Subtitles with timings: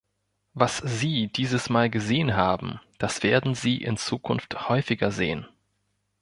[0.55, 5.45] Was Sie dieses Mal gesehen haben, das werden Sie in Zukunft häufiger sehen.